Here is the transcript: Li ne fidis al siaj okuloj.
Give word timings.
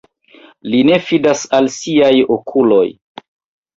Li 0.71 0.79
ne 0.87 0.97
fidis 1.09 1.43
al 1.59 1.69
siaj 1.75 2.13
okuloj. 2.37 2.85